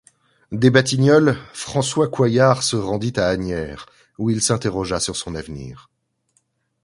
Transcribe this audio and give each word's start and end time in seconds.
Des 0.51 0.71
Batignolles, 0.71 1.37
François 1.53 2.07
Coillard 2.09 2.63
se 2.63 2.75
rendit 2.75 3.13
à 3.17 3.27
Asnières 3.27 3.85
où 4.17 4.31
il 4.31 4.41
s'interrogea 4.41 4.99
sur 4.99 5.15
son 5.15 5.35
avenir. 5.35 5.91